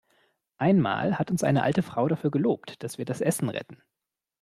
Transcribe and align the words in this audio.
Einmal 0.57 1.19
hat 1.19 1.29
uns 1.29 1.43
eine 1.43 1.61
alte 1.61 1.83
Frau 1.83 2.07
dafür 2.07 2.31
gelobt, 2.31 2.81
dass 2.81 2.97
wir 2.97 3.05
das 3.05 3.21
Essen 3.21 3.49
retten. 3.49 3.83